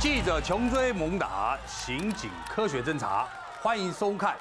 [0.00, 3.28] 记者穷追猛打，刑警科学侦查，
[3.60, 4.36] 欢迎收看《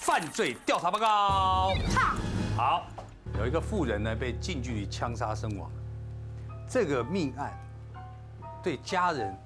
[0.00, 1.74] 犯罪调查报告》。
[2.56, 2.86] 好，
[3.38, 5.70] 有一个妇人呢被近距离枪杀身亡，
[6.66, 7.52] 这个命案
[8.62, 9.36] 对家人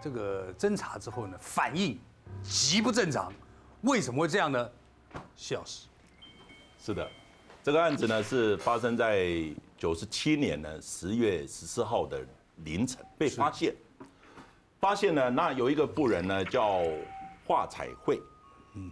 [0.00, 2.00] 这个侦查之后呢，反应
[2.42, 3.30] 极不正常。
[3.82, 4.70] 为什么会这样呢？
[5.36, 5.88] 谢老师，
[6.82, 7.06] 是的，
[7.62, 9.28] 这个案子呢是发生在
[9.76, 12.24] 九十七年呢十月十四号的
[12.64, 13.74] 凌晨被发现。
[14.84, 16.82] 发现呢，那有一个妇人呢叫
[17.46, 18.20] 华彩慧，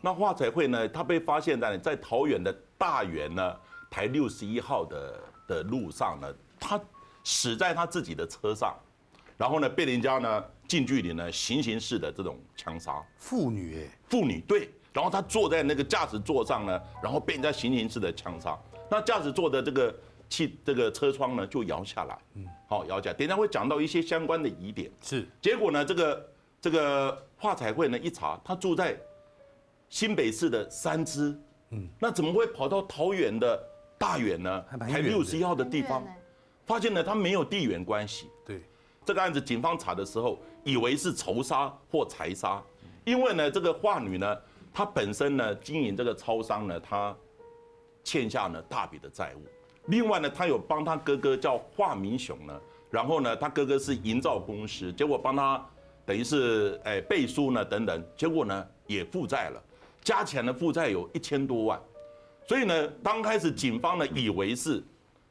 [0.01, 3.55] 那华彩慧呢，她被发现在在桃园的大园呢
[3.91, 6.81] 台六十一号的的路上呢，她
[7.25, 8.75] 死在她自己的车上，
[9.37, 13.05] 然后呢被人家呢近距离呢行刑式的这种枪杀。
[13.19, 18.59] 妇女哎，妇女对，然后她坐在那个驾驶座上呢，然后被人家行刑式的枪杀。
[18.91, 19.95] 那驾驶座的这个。
[20.33, 23.15] 气这个车窗呢就摇下来，嗯，好摇下来。
[23.15, 25.29] 等下会讲到一些相关的疑点，是。
[25.43, 28.99] 结果呢，这个这个华彩会呢一查，他住在
[29.91, 33.63] 新北市的三芝，嗯，那怎么会跑到桃园的
[33.99, 34.65] 大远呢？
[34.81, 36.03] 还六十一号的地方，
[36.65, 38.31] 发现呢他没有地缘关系。
[38.47, 38.63] 对，
[39.05, 42.63] 这个案子警方查的时候，以为是仇杀或财杀，
[43.05, 44.39] 因为呢这个华女呢，
[44.73, 47.15] 她本身呢经营这个超商呢，她
[48.03, 49.43] 欠下呢大笔的债务。
[49.87, 55.65] 另外呢，他有帮他哥哥叫华明雄呢，然后呢，他哥哥是营造公司，结果帮他
[56.07, 59.61] 等于是哎背书呢等等，结果呢也负债了，
[60.03, 61.81] 加起来的负债有一千多万，
[62.47, 64.83] 所以呢，刚开始警方呢以为是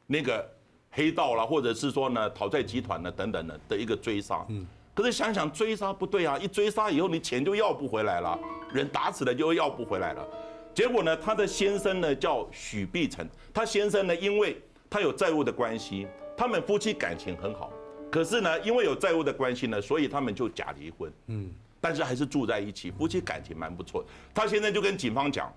[0.06, 0.46] 那个
[0.90, 8.38] 黑道啦，或者是说呢讨债集团呢等等的的一个追杀，嗯，可是想想追杀不对啊，一追杀以后你钱就要不回来了，
[8.72, 10.28] 人打死了就要不回来了。
[10.74, 17.70] 结果呢，他的先生呢叫许碧成，他先生呢，因为他有债务的关系，他们夫妻感情很好，
[18.10, 24.02] 可是呢，因为有债务的关系呢，所以他们就假离婚，嗯，但是还是住在一起，夫妻感情蛮不错。
[24.34, 25.52] 他现在就跟警方讲，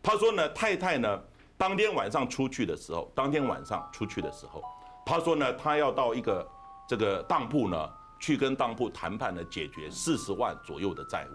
[0.00, 1.20] 他说呢，太太呢，
[1.56, 4.62] 当天晚上出去的时候，当天晚上出去的时候，
[5.04, 6.48] 他说呢，他要到一个
[6.88, 7.90] 这个当铺呢，
[8.20, 11.34] 去跟当铺谈判呢，解决四十万左右的债务。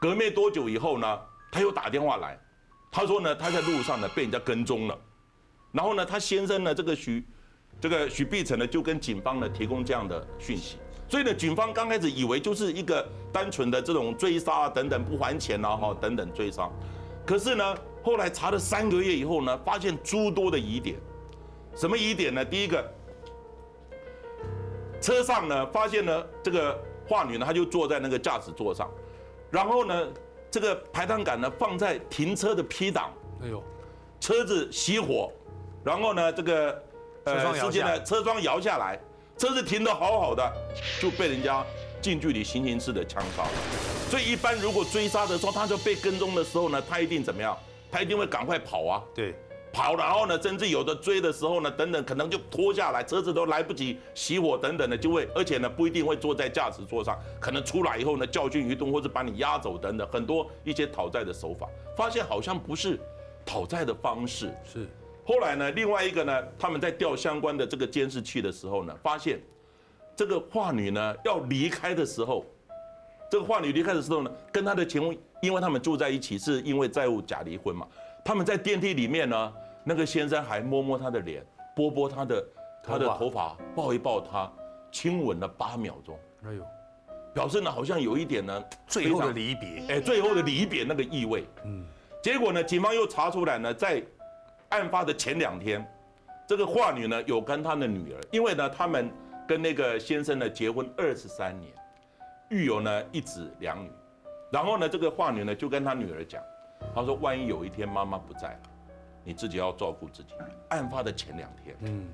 [0.00, 1.18] 隔没多久以后呢。
[1.50, 2.38] 他又打电话来，
[2.90, 4.98] 他说呢，他在路上呢被人家跟踪了，
[5.72, 7.24] 然后呢，他先生呢，这个徐，
[7.80, 10.76] 这个徐碧城呢，就跟警方呢提供这样的讯息，
[11.08, 16.70] 所以呢，警方刚开始以为就是一个单纯的这种追杀啊等等不还钱啊哈等等追杀，
[17.24, 20.98] 可是呢，后来查了三个月以后呢，发现诸多的疑点，
[21.74, 22.44] 什么疑点呢？
[22.44, 22.84] 第一个，
[25.00, 26.78] 车上呢发现呢这个
[27.08, 28.90] 华女呢，她就坐在那个驾驶座上，
[29.50, 30.08] 然后呢。
[30.56, 33.12] 这个排挡杆呢放在停车的 P 档，
[33.42, 33.62] 哎呦，
[34.18, 35.30] 车子熄火，
[35.84, 36.82] 然后呢这个
[37.24, 38.98] 呃司机呢车窗摇下来，
[39.36, 40.50] 车子停得好好的，
[40.98, 41.62] 就被人家
[42.00, 43.44] 近距离行刑式的枪杀。
[44.08, 47.54] 所以一般如果追杀的时候，他就被跟踪的时候呢，他一定怎么样？
[47.92, 49.02] 他一定会赶快跑啊。
[49.14, 49.34] 对。
[49.76, 62.98] 跑，然后呢，甚至有的追的时候呢，等等，可能就拖下来，车子都来不及熄火，等等的，就会，而且呢，不一定会坐在驾驶座上，可能出来以后呢，教训一顿，或者把你压走，等等，很多一些讨债的手法，发现好像不是
[63.44, 64.50] 讨债的方式。
[64.64, 64.88] 是，
[65.26, 69.38] 后来呢，另外一个呢，他们在调相关的这个监视器的时候呢，发现
[70.16, 72.46] 这个画女呢要离开的时候，
[73.30, 77.86] 这个画女离开的时候呢，跟她的前夫，因为他们住在一起，是因为债务假离婚嘛，
[78.24, 79.52] 他们在电梯里面呢。
[79.88, 82.44] 那个先生还摸摸她的脸，拨拨她的
[82.82, 84.50] 她的头发，抱一抱她，
[84.90, 86.18] 亲吻了八秒钟。
[86.44, 86.66] 哎呦，
[87.32, 91.46] 表示呢好像有一点呢最后的离别，哎，最后的离别那个意味。
[91.64, 91.86] 嗯，
[92.20, 94.02] 结果呢，警方又查出来呢，在
[94.70, 95.86] 案发的前两天，
[96.48, 99.08] 这个华女呢有跟她的女儿，因为呢他们
[99.46, 101.72] 跟那个先生呢结婚二十三年，
[102.48, 103.88] 育有呢一子两女，
[104.50, 106.42] 然后呢这个华女呢就跟她女儿讲，
[106.92, 108.60] 她说万一有一天妈妈不在了。
[109.26, 110.34] 你自己要照顾自己。
[110.68, 112.06] 案发的前两天，嗯，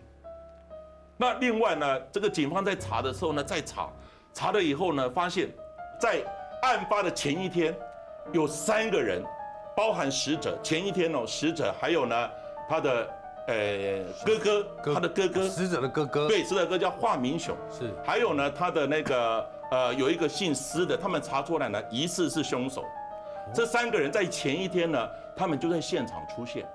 [1.19, 3.91] 那另外呢，这个警方在查的时候呢，在查，
[4.33, 5.51] 查了以后呢，发现，
[6.01, 6.23] 在
[6.63, 7.77] 案发的前一天，
[8.33, 9.23] 有三个人，
[9.77, 12.31] 包含死者，前一天哦，死者还有呢，
[12.67, 13.11] 他的
[13.47, 22.83] 呃哥哥，他的哥哥，死者的哥哥，对，死者哥叫华明雄，是，还有呢，他的那个呃有一个姓施的，他们查出来呢，疑似是凶手。
[23.53, 26.67] 这三个人在前一天呢，他们就在现场出现。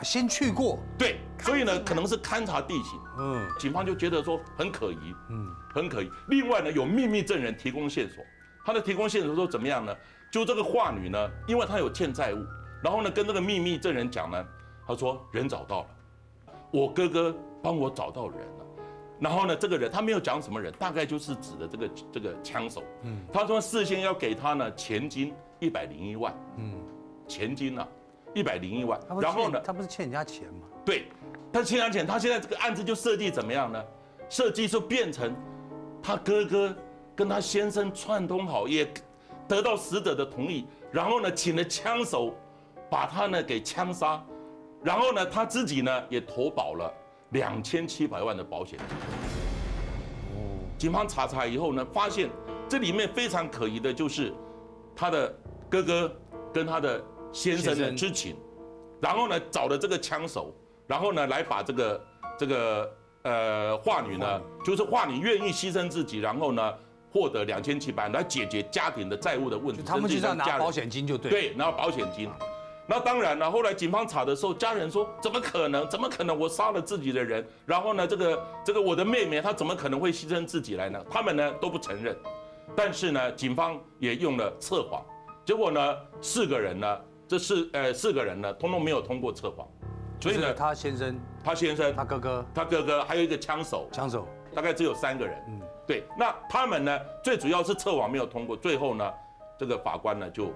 [0.00, 6.10] 先去过，对，所以呢，可能是勘察地形，嗯，警方就觉得说很可疑，嗯，很可疑。
[6.28, 8.24] 另外呢，有秘密证人提供线索，
[8.64, 9.94] 他的提供线索说怎么样呢？
[10.32, 12.38] 就这个画女呢，因为她有欠债务，
[12.82, 14.44] 然后呢，跟这个秘密证人讲呢，
[14.86, 15.88] 他说人找到了，
[16.70, 18.64] 我哥哥帮我找到人了，
[19.20, 22.82] 然后呢，这个人他没有讲什么人，大概就是指的这个这个枪手。
[23.02, 26.34] 嗯，他说事先要给他呢钱金一百零一万。
[26.56, 26.74] 嗯，
[27.28, 27.86] 钱金呢
[28.34, 29.00] 一百零一万。
[29.20, 30.66] 然后呢，他不是欠人家钱吗？
[30.84, 31.08] 对，
[31.52, 32.06] 他欠人家钱。
[32.06, 33.82] 他现在这个案子就设计怎么样呢？
[34.28, 35.34] 设计就变成
[36.02, 36.74] 他哥哥
[37.14, 38.90] 跟他先生串通好，也
[39.46, 42.34] 得到死者的同意，然后呢，请了枪手
[42.88, 44.24] 把他呢给枪杀，
[44.82, 46.92] 然后呢，他自己呢也投保了。
[47.30, 48.78] 两千七百万的保险。
[50.34, 52.28] 哦，警方查查以后呢，发现
[52.68, 54.34] 这里面非常可疑的就是，
[54.94, 55.34] 他的
[55.70, 56.14] 哥哥
[56.52, 57.02] 跟他的
[57.32, 58.36] 先生的知情，
[59.00, 60.54] 然后呢找了这个枪手，
[60.86, 62.04] 然后呢来把这个
[62.38, 62.90] 这个
[63.22, 66.74] 呃华女呢，就是华女愿意牺牲自己，然后呢
[67.10, 69.82] 获得两千七百万来解决家庭的债务的问题。
[69.84, 71.30] 他们就要拿保险金就对。
[71.30, 72.30] 对，拿保险金。
[72.84, 75.88] 那当然了，后来警方查的时候，家人说怎么可能？
[75.88, 76.36] 怎么可能？
[76.36, 81.02] 我杀了自己的人，然后呢，这个这个我的妹妹她怎么可能会牺牲自己来呢？
[81.08, 82.14] 他们呢都不承认，
[82.74, 85.00] 但是呢，警方也用了测谎，
[85.44, 89.66] 结果呢，四个人呢，这四呃四个人呢，通通没有通过测谎，
[90.20, 99.12] 所以呢，他先生，他先生，他哥哥，他哥哥，还有一个枪手，枪手，大概只有三个人，嗯，对，那他们呢，最主要是测谎没有通过，最后呢，
[99.58, 100.52] 这个法官呢就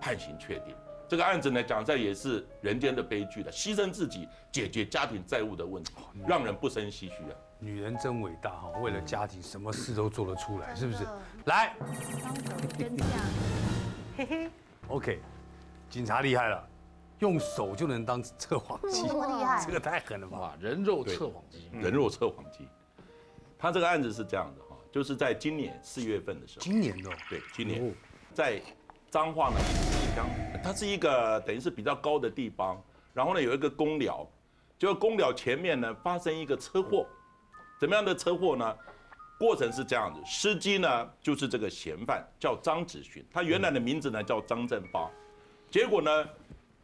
[0.00, 0.74] 判刑确定。
[1.06, 5.92] 这个案子呢，讲在也是人间的悲剧了，牺牲自己解决家庭债务的问题，
[6.26, 7.36] 让人不生唏嘘啊。
[7.58, 11.04] 女人真伟大哈，为了家庭什么事都做得出来，是不是？
[11.44, 11.74] 来，
[12.78, 13.06] 真相，
[14.16, 14.50] 嘿 嘿。
[14.88, 15.20] OK，
[15.94, 16.68] 警察厉害了，
[17.20, 20.58] 用手就能当测谎机，这么厉害，这个太狠了吧？
[20.58, 22.66] 人肉测谎机，人肉测谎机。
[23.56, 27.94] 他这个案子是这样的哈，就是在今年四月份的时候，今年的，对，今年。
[28.32, 28.60] 在。
[29.08, 29.56] 彰化呢，
[30.60, 32.82] 它是一个等于是比较高的地方，
[33.12, 34.28] 然后呢有一个公寮，
[34.76, 37.06] 就公寮前面呢发生一个车祸，
[37.78, 38.76] 怎么样的车祸呢？
[39.38, 45.08] 过程是这样子，司机呢就是这个嫌犯叫张子勋，他原来的名字呢叫张振发，
[45.74, 46.28] 结果呢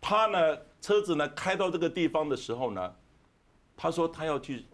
[0.01, 2.93] 他呢车子呢开到这个地方的时候呢，
[3.77, 4.67] 他说他要去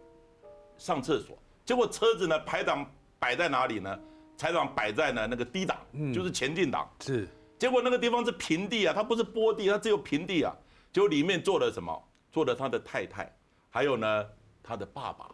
[0.75, 2.83] 上厕所，结果车子呢排档
[3.19, 3.99] 摆在哪里呢？
[4.39, 5.77] 排档摆在呢那个低档，
[6.11, 7.27] 就是前进档，是。
[7.59, 10.51] 结果那个地方是平地啊，它不是坡地，它只有平地啊。
[10.91, 12.03] 结果里面坐了什么？
[12.31, 13.31] 坐了他的太太，
[13.69, 14.25] 还有呢
[14.63, 15.29] 他的爸爸。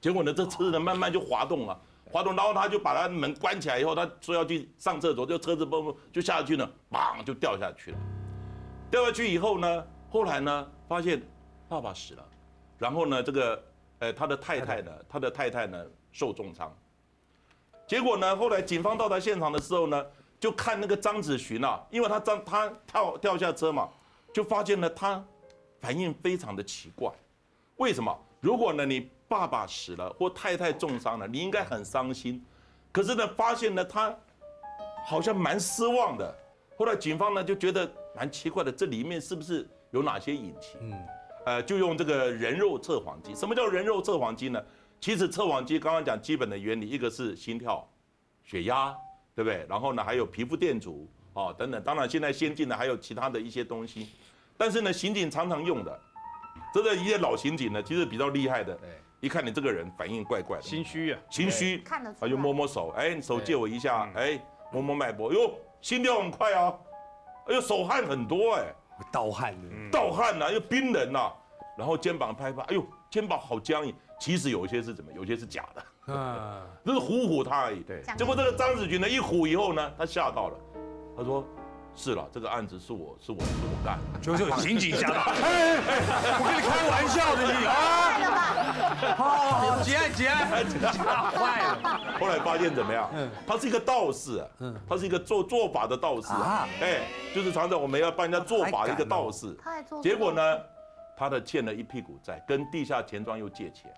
[0.00, 1.80] 结果呢这车呢慢慢就滑动了，
[2.16, 7.98] 滑动，然后他就把他门关起来以后，他说要去上厕所，就车子嘣嘣就下去了，砰就掉下去了。
[8.90, 11.20] 掉下去以后呢，后来呢发现
[11.68, 12.26] 爸爸死了，
[12.78, 13.64] 然后呢这个
[13.98, 16.74] 呃他的太太呢，他的太太呢受重伤。
[17.86, 20.06] 结果呢后来警方到达现场的时候呢。
[20.38, 23.88] 就看那个张子寻啊，因为他张他跳掉下车嘛，
[24.34, 25.24] 就发现了他
[25.80, 27.10] 反应非常的奇怪。
[27.76, 28.14] 为什么？
[28.42, 32.44] 如果呢你爸爸死了或太太重伤了，你应该很伤心。
[32.92, 34.14] 可是呢发现呢他
[35.06, 36.34] 好像蛮失望的。
[36.76, 40.80] 后来警方呢就觉得蛮奇怪的，这里面是不是有哪些隐情？
[40.80, 41.06] 嗯，
[41.46, 43.34] 呃，就用这个人肉测谎机。
[43.34, 44.62] 什么叫人肉测谎机呢？
[45.00, 47.88] 其实测谎机刚刚讲基本的原理，一个是心跳、
[48.44, 48.94] 血压。
[49.36, 49.66] 对不对？
[49.68, 51.82] 然后呢，还有皮肤电阻哦等等。
[51.82, 54.08] 当然，现在先进的还有其他的一些东西。
[54.56, 56.00] 但是呢，刑警常常用的，
[56.82, 58.78] 这个一些老刑警呢，其实比较厉害的。
[59.20, 64.38] 一看你这个人反应怪怪的，心虚啊，心虚，看得出来，就摸摸手，哎，手借我一下，哎，
[64.70, 66.72] 摸摸脉搏，哟，心跳很快啊，
[67.46, 68.64] 哎呦，手汗很多哎，
[69.10, 71.32] 盗汗的，盗汗呐，又冰冷呐，
[71.78, 73.94] 然后肩膀拍拍，哎呦，肩膀好僵硬。
[74.18, 77.80] 其实有一些是怎么，有些是假的，啊， 就是唬唬他而已。
[77.80, 80.58] 对，结果这个张子军呢，一唬以后呢，他吓到了，
[81.16, 81.44] 他说
[81.96, 86.00] ：“是了，这个案子是我是我是我干的。”就是刑警吓到， 哎哎，
[86.38, 87.72] 我跟你开玩笑的你啊！
[89.16, 89.24] 好
[89.74, 92.00] 好，结案结案，吓坏了。
[92.20, 93.10] 后来发现怎么样？
[93.14, 99.56] 嗯，他是一个道士，嗯，他是一个做做法的道士啊，哎，就是常常我们要帮人家做法的一个道士。
[100.02, 100.42] 结果呢，
[101.16, 103.92] 他的欠了一屁股债，跟地下钱庄又借钱。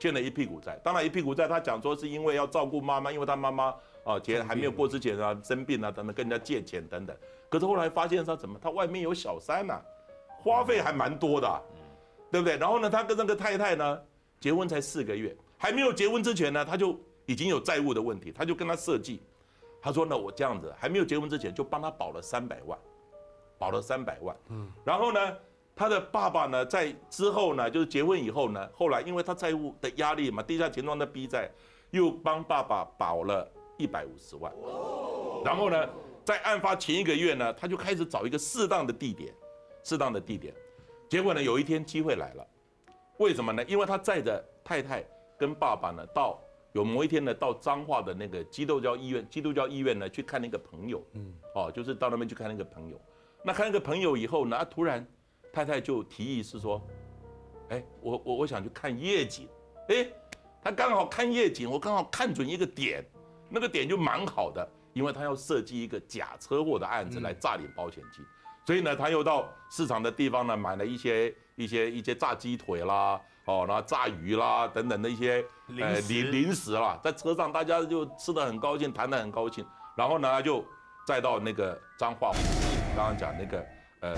[0.00, 7.14] 欠了一屁股债，当然一屁股债，他讲说是因为要照顾妈妈，因为他妈妈啊钱还没有过之前啊生病啊等等，跟人家借钱等等。
[7.50, 9.78] 可是后来发现他怎么，他外面有小三呐，
[10.38, 11.62] 花费还蛮多的，
[12.32, 12.56] 对不对？
[12.56, 14.00] 然后呢，他跟那个太太呢
[14.40, 19.20] 结婚才四个月，还没有结婚之前呢，他就已经有债务的问题，他就跟他设计，
[19.82, 22.78] 他说呢我这样子还没有结婚之前就帮他保了三百万，
[23.58, 25.36] 保了三百万，嗯，然后呢。
[25.80, 31.50] 他的爸爸呢，在之后呢，就是结婚以后呢，后来因为他债务的压力嘛，地下钱庄的逼债，
[31.90, 34.52] 又帮爸爸保了一百五十万。
[35.42, 35.88] 然后呢，
[36.22, 39.32] 在案发前一个月呢，他就开始找一个适当的地点，
[39.82, 40.54] 适当的地点。
[41.08, 42.46] 结果呢，有一天机会来了，
[43.16, 43.64] 为什么呢？
[43.64, 45.02] 因为他载着太太
[45.38, 46.38] 跟爸爸呢到
[46.74, 53.00] 有某一天呢到彰化的那个基督教医院，基督教医院呢去看那个朋友，嗯，哦，就是到那边去看那个朋友。
[53.42, 55.02] 那看那个朋友以后呢，突然
[55.52, 56.80] 太太就提议是说，
[57.70, 59.48] 哎，我我我想去看夜景，
[59.88, 60.06] 哎，
[60.62, 63.04] 他刚好看夜景，我刚好看准一个点，
[63.48, 68.24] 那个点就蛮好的，因为他要设计一个假车祸的案子来诈领保险金，
[68.66, 79.66] 所以呢，他又到市场的地方呢买了一些一些一些炸鸡腿啦，哦，然后炸鱼啦等等的一些零食零零食啦，在车上大家就吃的很高兴，谈的很高兴，
[79.96, 80.64] 然后呢就
[81.06, 82.30] 再到那个彰化，
[82.96, 83.66] 刚刚讲那个
[84.00, 84.14] 呃，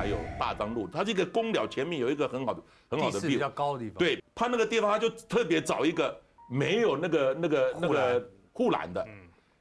[0.00, 8.90] 还有大张路，它这个公了前面有一个很好的很好的地势比较高的地方，，对它那个地方，它就特别找一个没有那个那个那个护栏。
[8.90, 9.06] 的，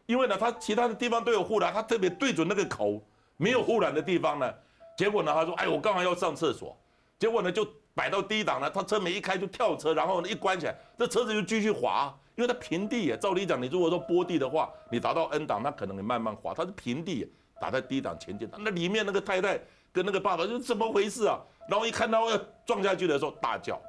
[0.05, 3.05] 因为呢，它其他的地方都有护栏，它特别对准那个口
[3.35, 4.49] 没有护栏的地方呢，
[4.97, 6.73] 结果呢，他说，哎，我刚好要上厕所，
[7.17, 17.29] 结果呢就摆到低档了，他车门一开就跳车，然后呢一关起来，这车子就继续滑，因为它平地耶，照理讲，你如果说坡地的话，你达到 N 档，那可能你慢慢滑，它是平地，
[17.59, 19.59] 打在低档前进档，那里面那个太太
[19.91, 21.39] 跟那个爸爸就怎么回事啊？
[21.69, 23.81] 然后一看到要撞下去的时候大叫。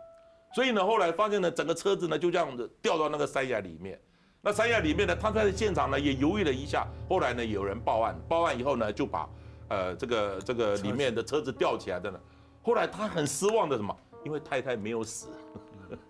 [0.55, 4.01] 所以呢，后来发现呢，整个车子呢就这样子掉到那个山崖里面。
[4.43, 9.29] 那山崖里面呢，他在现场呢也犹豫了一下，后来呢有人报案，报案以后呢就把
[9.69, 12.19] 呃这个这个里面的车子吊起来的呢。
[12.63, 13.97] 后来他很失望的什么？
[14.25, 15.29] 因为太太没有死，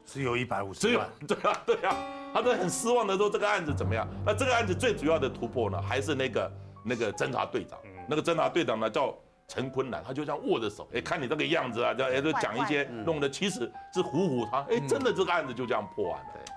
[0.05, 1.97] 只有一百五十万，对啊对啊，
[2.35, 4.09] 他都很失望的说这个案子怎么样？
[4.27, 6.53] 那这个案子最主要的突破呢，还是那个
[6.85, 7.79] 那个侦查队长，
[8.09, 9.15] 那个侦查队长呢叫
[9.51, 16.50] 陈坤南，他就这样握着手，哎，看你这个样子啊，这样哎就讲一些弄的，其实是唬唬他，哎，真的这个案子就这样破案的。